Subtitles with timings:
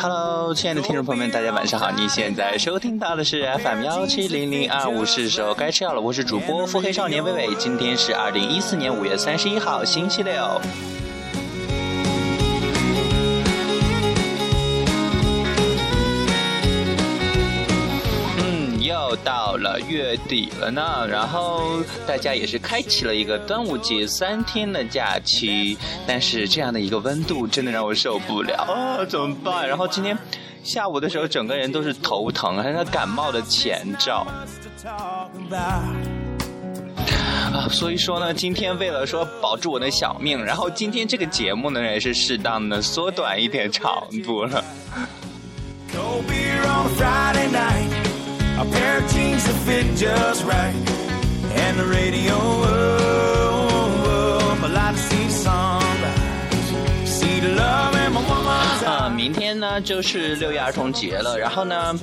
[0.00, 1.90] Hello，亲爱的听众朋友们，大家晚上好！
[1.90, 10.60] 你现在收听到的是 FM 幺七零零二五是时候该吃药了，我是主播腹黑少年微微，今天是二零一四年五月三十一号，星期六。
[20.14, 29.68] 月底了呢，然后大家也是开启了一个端午节三天的假期，但是这样的一个温度真的让我受不了啊， 怎么办？
[29.68, 30.16] 然后今天
[30.62, 34.24] 下午的时候，整个人都是头疼，还是感冒的前兆
[37.52, 37.68] 啊。
[37.68, 44.64] 所以说呢，今天为了说保住我的小命，然后今天这个节目呢也是适当的缩短一点长度了。
[48.64, 50.74] A pair of jeans that fit just right.
[51.54, 56.72] And the radio up, I like to see sunrise.
[57.04, 58.86] See the love in my woman's eyes.
[58.86, 61.94] 啊，明天呢就是六一儿童节了，然后呢。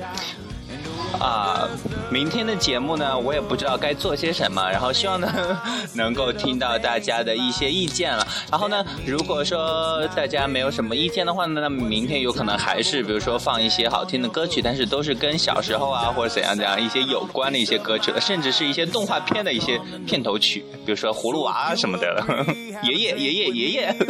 [1.20, 1.68] 啊，
[2.12, 5.32] 明天的节目呢，我也不知道该做些什么，然后希望呢
[5.96, 8.26] 能够听到大家的一些意见了。
[8.50, 22.24] 然后呢，如果说大家没有什么意见的话呢，那么明天有可能还是比如说放一些好听的歌曲，但是都是跟小时候啊或者怎样怎样一些有关的一些歌曲了，甚至是一些动画片的一些片头曲，比如说葫芦娃什么的，
[22.82, 23.96] 爷爷爷爷爷爷。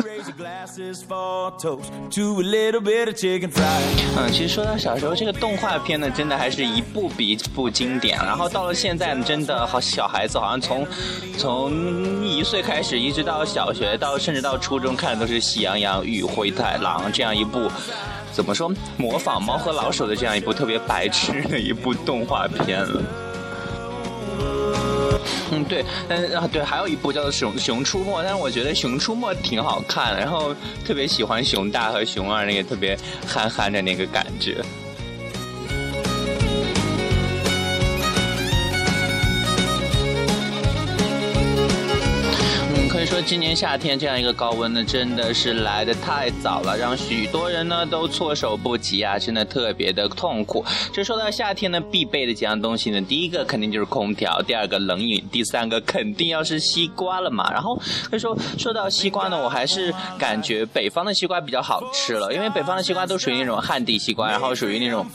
[4.17, 6.81] 嗯，其实说到小时候这个动画片呢，真的还是一。
[6.93, 10.87] 部比一部经典，然后到了现在，真的好小孩子好像从
[11.37, 17.71] 从一岁开始，一直到小学，到甚至到初中看的都是《喜羊羊与灰太狼》这样一部，
[18.33, 23.03] 怎么说模仿猫和老鼠的这样一部特别白痴的一部动画片了。
[25.51, 34.65] 嗯，对，嗯啊对，还有一部叫做《熊熊出没》，但是我觉得《熊出没》挺好看，然后特别喜欢熊大和熊二那个特别憨憨的那个感觉。
[43.13, 50.65] 说今年夏天这样一个高温呢，真的是来的太早了，让许多人呢都措手不及啊，真的特别的痛苦。
[50.95, 57.53] 这说到夏天呢，必备的几样东西呢，第一个肯定就是空调，第二个冷饮，第三个肯定要是西瓜了嘛。
[57.53, 57.79] 然后
[58.11, 65.07] 以说说到西瓜呢，我还是感觉北方的西瓜比较好吃了，因为北方的西瓜都属于那种旱地西瓜，然后属于那种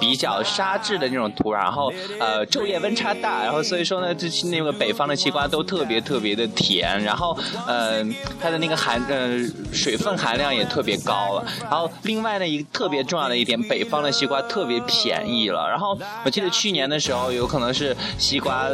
[0.00, 7.38] 比较沙质的那种土壤，然后呃昼夜温差大，然后所以说呢，这那个北方的西瓜都特别特别的甜，然后。
[7.66, 9.38] 嗯，它的那个含呃
[9.72, 11.46] 水分含量也特别高了。
[11.62, 15.68] 然后另外呢，一个特别重要的一点，北方的西瓜特别便宜了。
[15.68, 18.68] 然后我记得去年的时候，有可能是西瓜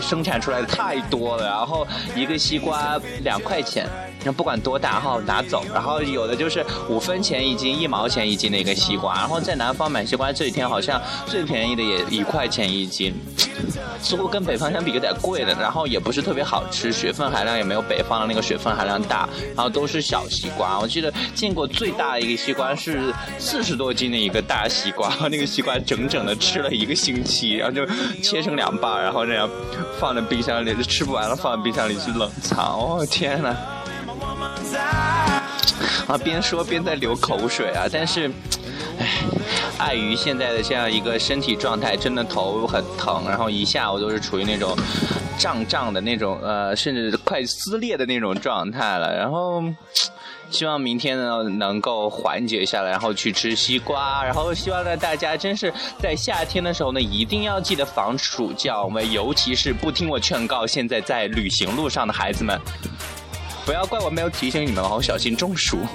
[0.00, 3.88] 生产出来的太多了，然后一个西瓜两块钱。
[4.24, 13.14] 那不管多大，然后拿走，然后有的就是五分钱一斤，一毛钱一斤的一个西瓜，然后在南方买西瓜这几天好像最便宜的也一块钱一斤，
[14.02, 27.86] 似乎跟北方相比有点贵了，然后也不是特别好吃，水分含量也没有北方的那个水分含量大，然后都是小西瓜，我记得见过最大的一个西瓜是四十多斤的一个大西瓜， 那个西瓜整整的吃了一个星期，然后就
[28.22, 29.48] 切成两半，然后这样
[29.98, 33.54] 放在冰箱里，吃不完了放在冰箱里去冷藏，哦天呐！
[36.06, 37.86] 啊，边说边在流口水啊！
[37.90, 38.30] 但是，
[38.98, 39.08] 唉，
[39.78, 44.76] 碍于现在的这样一个身体状态，真的头很疼，然后一下午都是处于那种
[45.38, 49.16] 胀胀的那种，呃，甚至快撕裂的那种状态了。
[49.16, 49.62] 然后，
[50.50, 54.22] 希望明天呢能够缓解下来，然后去吃西瓜。
[54.22, 62.60] 然后，希望呢大家真是在夏天的时候呢，一定要记得防暑觉，尤其是不听我劝告，现在在旅行路上的孩子们。
[63.64, 65.78] 不要怪我没有提醒你们哦，小心中暑。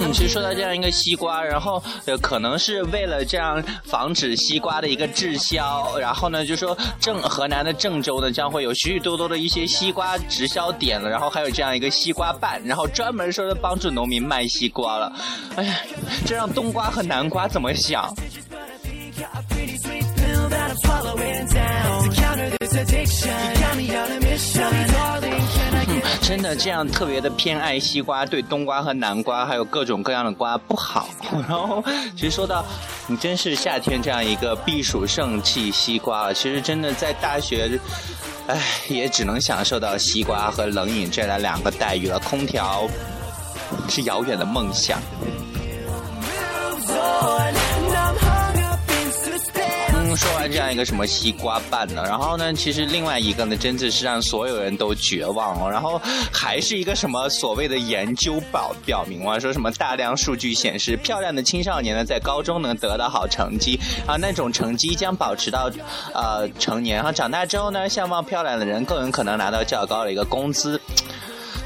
[0.00, 15.12] 嗯，其实说到这样一个西瓜，然后呃，可能是为了这样防止西瓜的一个滞销，然后呢，就说郑河南的郑州呢，将会有许许多多的一些西瓜直销点了，然后还有这样一个西瓜办，然后专门说是帮助农民卖西瓜了。
[15.56, 15.76] 哎呀，
[16.26, 18.14] 这让冬瓜和南瓜怎么想？
[26.20, 31.08] 真的这样特别的偏爱西瓜，对冬瓜和南瓜还有各种各样的瓜不好。
[31.30, 31.84] 然后
[32.16, 32.64] 其实说到
[33.06, 37.78] 你真是夏天这样一个避暑圣器西瓜，其实真的在大学，
[38.48, 38.58] 唉，
[38.88, 42.18] 也只能享受到西瓜和冷饮这样两个待遇了。
[42.18, 42.88] 空调
[43.88, 44.98] 是遥远的梦想。
[50.16, 55.70] 说完这样一个什么西瓜瓣呢，然后呢，其实另外一个呢，真的是让所有人都绝望了。
[55.70, 56.00] 然后
[56.32, 65.70] 还是一个什么所谓的研究表表明啊，说什么大量数据显示，漂亮的青少年呢，在高中能得到好成绩啊，那种成绩将保持到
[66.12, 70.80] 呃成年，然后长大之后呢，相貌漂亮的人更有可能拿到较高的一个工资。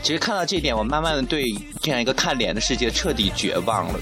[0.02, 1.44] 其实看到这点，我慢慢的对
[1.80, 4.00] 这样一个看脸的世界彻底绝望了。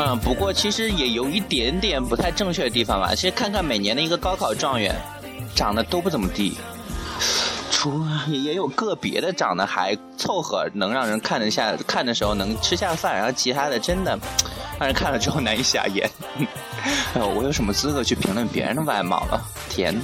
[0.00, 3.16] 嗯，不过其实也有一点点不太正确的地方吧。
[3.16, 4.94] 其实看看每年的一个高考状元，
[5.56, 6.56] 长得都不怎么地，
[7.72, 14.16] 除也也有个别的长得还凑合，能让人看得下，看的时候能吃下饭，然后其他的真的
[14.78, 16.08] 让人看了之后难以下咽。
[17.14, 19.44] 哎呦，我有什么资格去评论别人的外貌了？
[19.68, 20.00] 天！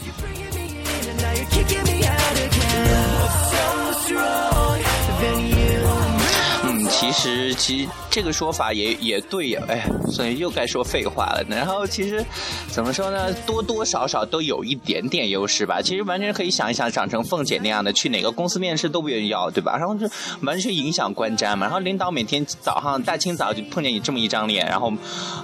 [7.05, 11.45] 其实，其实这个说法也也对呀，哎，所以又该说废话了。
[11.49, 12.25] 然后，其实
[12.69, 13.31] 怎么说呢？
[13.47, 15.83] 多多少少都有一点点优势吧。
[15.83, 19.77] 其实完全可以想一想，长成凤姐那样的，去哪个公司面试都不愿意要，对吧？
[19.77, 20.09] 然后就
[20.41, 21.67] 完全影响观瞻嘛。
[21.67, 24.93] 然后领导每天早上大清早就碰见你这么一张脸，然后，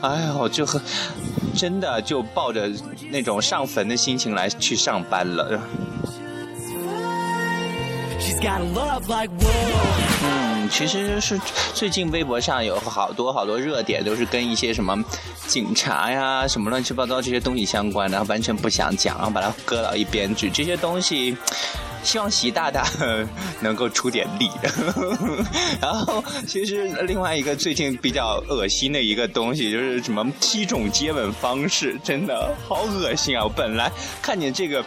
[0.00, 0.80] 哎呦，就很
[1.54, 2.70] 真的就抱着
[3.10, 5.60] 那种上坟的心情来去上班了。
[8.18, 10.39] She's got a love like war.，
[10.70, 11.38] 其实是
[11.74, 14.96] 最近微博上有好多好多热点，都是跟一些什么
[15.46, 20.48] 警察呀、什么乱七八糟这些东西相关的，完全不想讲，然后把它搁到一边去。
[20.48, 21.36] 这些东西，
[22.02, 22.86] 希望习大大
[23.60, 24.50] 能够出点力。
[25.82, 33.44] 然后，其实另外一个最近比较恶心的一个东西，就是什么七种接吻方式，真的好恶心啊！
[33.44, 33.90] 我本来
[34.22, 34.84] 看见这个。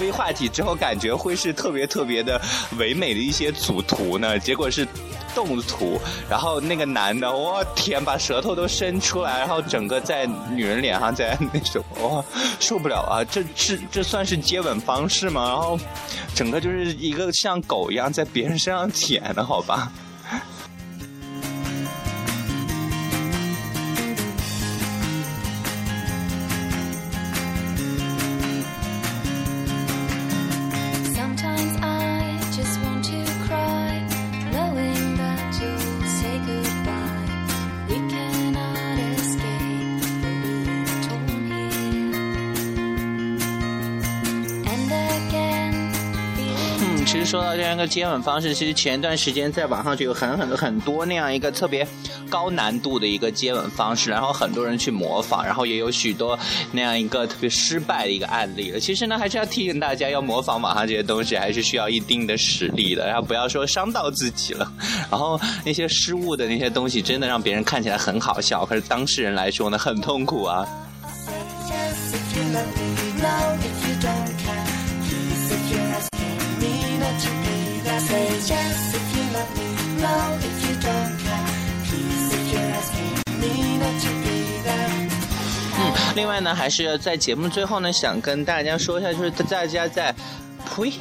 [0.00, 2.40] 微话题之后，感觉会是特别特别的
[2.78, 4.86] 唯美的一些组图呢，结果是
[5.34, 6.00] 动图。
[6.28, 12.24] 然后那个男的，我天，把舌头都伸出来，然后整个在女人脸上在那种，哇，
[12.60, 13.24] 受不了啊！
[13.24, 15.48] 这是这算是接吻方式吗？
[15.48, 15.78] 然后
[16.34, 19.90] 整个就是一个像狗一样在别人身上舔的好吧？
[47.74, 51.84] 那个接吻方式，其实前段时间在网上就有很很多很多那样一个特别
[52.30, 56.38] 高难度的一个接吻方式，然后很多人去模仿，然后也有许多
[56.70, 58.78] 那样一个特别失败的一个案例了。
[58.78, 64.72] 其实呢，还是要提醒大家，要模仿网上这些东西，还是需要一定的实力的，然后不要说伤到自己了。
[65.10, 70.64] 然后那些失误的那些东西，真的让别人看起来很好笑，可是当事人来说呢，很痛苦啊。
[85.76, 90.14] 嗯，另外呢，还是在节目最后呢，想跟大家说一下，就是大家在，
[90.66, 90.92] 呸，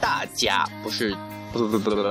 [0.00, 1.16] 大家不是。
[1.52, 2.02] 不不不不不，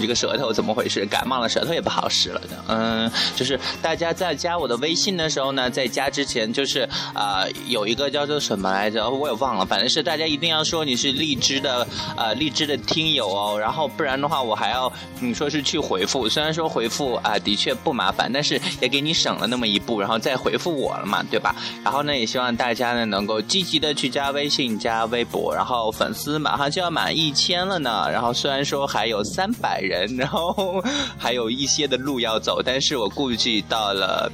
[0.00, 1.06] 这个舌头怎么回事？
[1.06, 2.40] 感冒了，舌头也不好使了。
[2.68, 9.64] 嗯，就是大家在加我的微信的时候呢，在加之前就是啊，有一个叫做什么来着，我也忘了。
[9.64, 13.58] 反正是大家一定要说你是荔枝的啊，荔枝的听友哦。
[13.58, 16.28] 然后不然的话，我还要你说是去回复。
[16.28, 21.54] 虽然说回复啊的确不麻烦，但是也给你省了那么一步，然后再回复我了嘛，对吧？
[21.84, 25.54] 然后呢，也希望大家呢能够积极的去加微信、加微博。
[25.54, 28.08] 然后粉丝马上就要满一千了呢。
[28.10, 28.79] 然后虽然说。
[28.86, 30.82] 还有三百人， 然后
[31.18, 34.30] 还有一些的路要走，但是我估计到了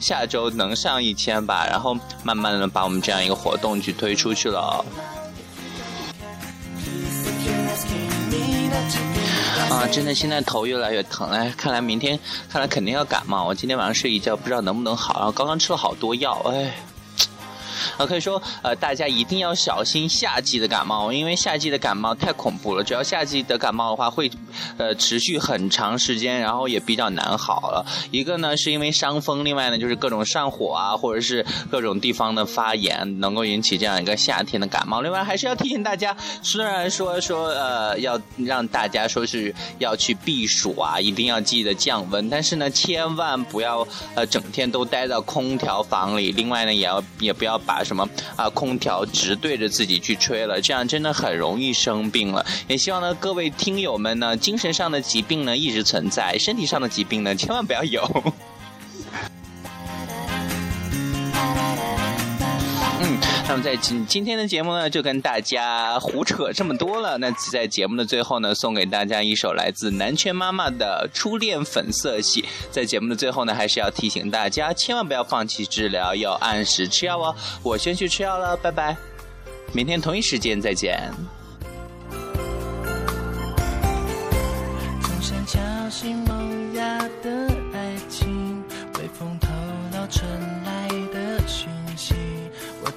[0.00, 4.84] 下周能上一千吧，然后慢慢的把我们这样一个活动去推出去了。
[9.70, 16.74] 啊，真的现在头越来越疼哎，看来明天看来肯定要感冒，我今天晚上睡一觉不知道能不能好，然后刚刚吃了好多药哎。
[17.96, 22.84] 啊，可以说，呃，大家一定要小心夏季的感冒，因为夏季的感冒太恐怖了。
[22.84, 24.30] 只要夏季的感冒的话，会，
[24.76, 27.86] 呃，持续很长时间，然后也比较难好了。
[28.10, 35.00] 一个呢，是因为伤风；另外呢，就是各种上火啊，或者是各种地方的发炎，能够引起这样一个夏天的感冒。
[35.00, 46.30] 另外，还是要提醒大家，虽然说说，呃，要让大家说是要去避暑啊，一定要记得降温，但是呢，千万不要，呃，整天都待到空调房里。
[46.32, 47.82] 另外呢，也要也不要把。
[47.86, 48.50] 什么啊？
[48.50, 52.44] 空调直对着自己去吹了，这样真的很容易生病了。
[52.66, 58.00] 也希望呢，各位听友们呢，精神上的疾病呢一直存在，身体上的疾病呢千万不要有。
[63.02, 67.18] 嗯那么在今今天的节目呢，就跟大家胡扯这么多了。
[67.18, 72.42] 那在节目的最后呢，送给大家一首来自南拳妈妈的《初恋粉色系》。
[72.70, 77.34] 在节目的最后呢，还是要提醒大家，千万不要放弃治疗，要按时吃药哦。
[77.64, 78.96] 我先去吃药了，拜拜，
[79.72, 81.12] 明天同一时间再见。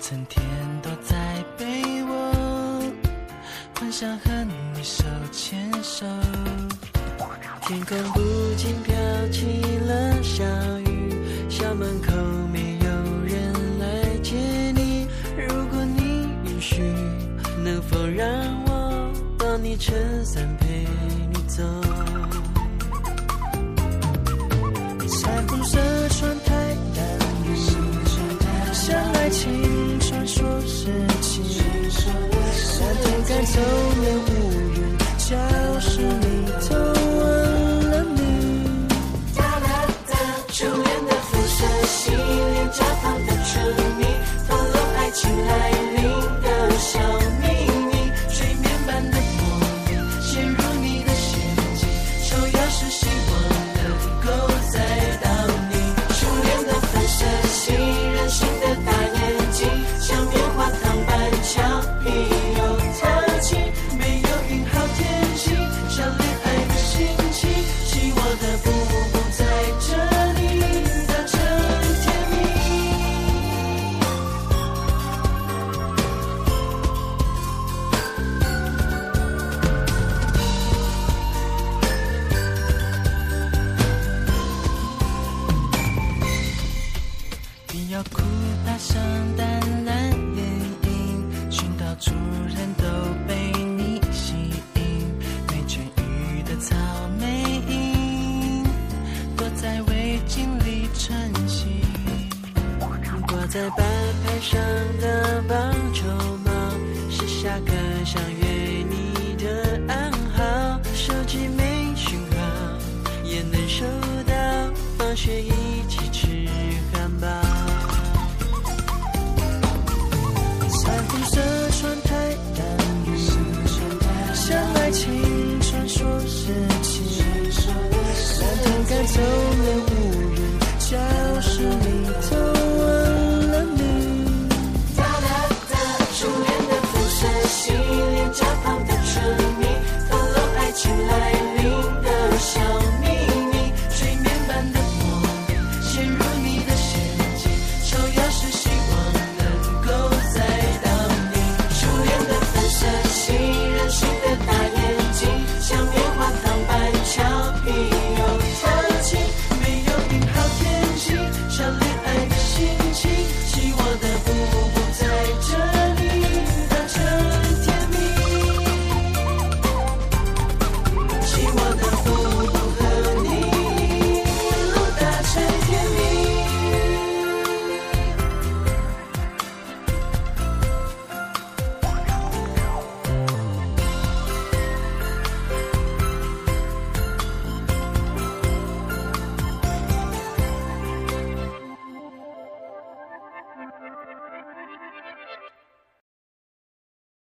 [0.09, 0.43] 整天
[0.81, 1.15] 躲在
[1.55, 2.81] 被窝，
[3.77, 4.43] 幻想和
[4.73, 6.03] 你手牵手。
[7.67, 8.19] 天空不
[8.55, 8.95] 禁飘
[9.31, 10.43] 起了小
[10.79, 11.13] 雨，
[11.47, 12.11] 校门口
[12.51, 12.89] 没有
[13.23, 14.35] 人来接
[14.71, 15.07] 你。
[15.37, 16.81] 如果你允许，
[17.63, 18.27] 能否让
[18.65, 19.93] 我当你撑
[20.25, 20.87] 伞陪
[21.31, 21.63] 你走？